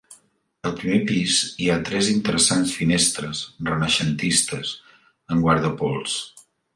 [0.67, 1.33] Al primer pis
[1.65, 4.73] hi ha tres interessants finestres renaixentistes
[5.37, 6.17] amb guardapols.